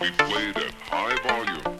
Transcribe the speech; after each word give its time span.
be 0.00 0.10
played 0.10 0.56
at 0.58 0.72
high 0.82 1.16
volume. 1.26 1.76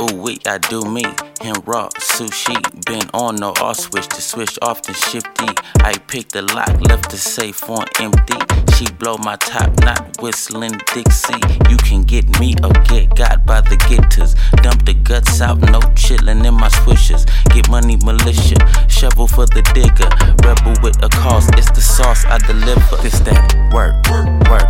Ooh, 0.00 0.22
wait, 0.22 0.46
I 0.46 0.58
do 0.58 0.82
me. 0.82 1.04
Him 1.40 1.56
raw, 1.66 1.88
sushi. 1.98 2.56
Been 2.86 3.10
on 3.12 3.36
no 3.36 3.50
off 3.60 3.78
switch 3.78 4.06
to 4.08 4.22
switch 4.22 4.58
off 4.62 4.82
the 4.82 4.94
shifty. 4.94 5.48
I 5.80 5.94
picked 6.06 6.32
the 6.32 6.42
lock, 6.42 6.80
left 6.80 7.10
the 7.10 7.18
safe 7.18 7.68
on 7.68 7.86
empty. 7.98 8.59
She 8.80 8.86
blow 8.92 9.18
my 9.18 9.36
top, 9.36 9.68
not 9.84 10.16
whistling 10.22 10.80
Dixie. 10.94 11.34
You 11.68 11.76
can 11.76 12.02
get 12.02 12.40
me 12.40 12.54
or 12.64 12.72
get 12.88 13.14
got 13.14 13.44
by 13.44 13.60
the 13.60 13.76
getters. 13.76 14.32
Dump 14.62 14.86
the 14.86 14.94
guts 14.94 15.42
out, 15.42 15.60
no 15.68 15.80
chillin' 16.00 16.46
in 16.46 16.54
my 16.54 16.70
swishers. 16.70 17.28
Get 17.52 17.68
money, 17.68 17.96
militia. 17.96 18.56
Shovel 18.88 19.28
for 19.28 19.44
the 19.44 19.60
digger. 19.76 20.08
Rebel 20.48 20.80
with 20.80 20.96
a 21.04 21.10
cause, 21.10 21.46
it's 21.60 21.70
the 21.72 21.82
sauce 21.82 22.24
I 22.24 22.38
deliver. 22.38 22.96
This 23.04 23.20
that 23.28 23.36
work, 23.68 24.00
work, 24.08 24.24
work, 24.48 24.64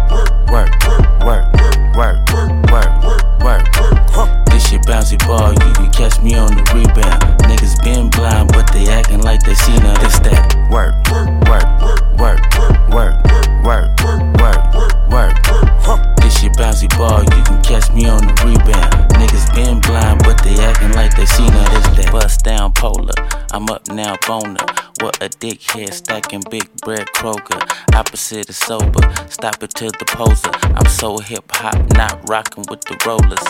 work, 0.50 0.74
work, 1.22 1.46
work, 1.94 2.18
work, 2.66 2.90
work, 3.46 3.62
work. 3.70 4.46
This 4.50 4.70
shit 4.70 4.82
bouncy 4.90 5.22
ball, 5.22 5.52
you 5.52 5.72
can 5.78 5.90
catch 5.92 6.18
me 6.20 6.34
on 6.34 6.50
the 6.50 6.66
rebound. 6.74 7.22
Niggas 7.46 7.78
been 7.84 8.10
blind, 8.10 8.50
but 8.50 8.66
they 8.74 8.89
polar. 22.80 23.12
I'm 23.52 23.68
up 23.68 23.86
now, 23.88 24.16
boner. 24.26 24.64
What 25.00 25.22
a 25.22 25.28
dickhead 25.28 25.92
stacking 25.92 26.42
big 26.50 26.66
bread 26.80 27.06
Kroger. 27.08 27.60
Opposite 27.94 28.48
is 28.48 28.56
sober, 28.56 29.02
stop 29.28 29.62
it 29.62 29.74
to 29.74 29.90
the 29.90 30.06
poser. 30.06 30.50
I'm 30.78 30.90
so 30.90 31.18
hip 31.18 31.44
hop, 31.52 31.76
not 31.92 32.26
rocking 32.26 32.64
with 32.70 32.80
the 32.88 32.96
rollers. 33.04 33.46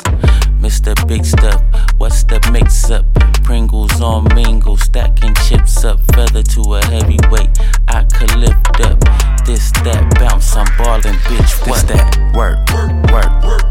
Mr. 0.58 0.92
Big 1.06 1.24
Stuff, 1.24 1.62
what's 1.98 2.24
the 2.24 2.40
mix 2.52 2.90
up? 2.90 3.06
Pringles 3.44 4.00
on 4.00 4.24
mingle, 4.34 4.76
stacking 4.76 5.34
chips 5.46 5.84
up, 5.84 6.00
feather 6.12 6.42
to 6.42 6.74
a 6.74 6.84
heavyweight. 6.86 7.50
I 7.86 8.02
could 8.12 8.34
lift 8.34 8.80
up 8.80 8.98
this, 9.46 9.70
that 9.86 10.02
bounce, 10.18 10.56
I'm 10.56 10.66
ballin', 10.76 11.14
bitch. 11.28 11.68
What's 11.68 11.84
that? 11.84 12.34
Work, 12.34 12.58
work, 12.72 13.44
work 13.44 13.69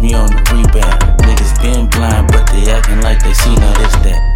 Me 0.00 0.12
on 0.14 0.26
the 0.26 0.36
rebound. 0.52 1.00
Niggas 1.22 1.62
been 1.62 1.86
blind, 1.86 2.26
but 2.28 2.44
they 2.50 2.70
acting 2.70 3.00
like 3.02 3.22
they 3.22 3.32
seen 3.32 3.62
all 3.62 3.72
this 3.78 3.94
that. 4.02 4.35